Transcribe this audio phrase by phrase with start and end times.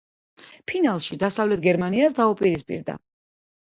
[0.71, 3.03] ფინალში, დასავლეთ გერმანიას დაუპირისპირდა.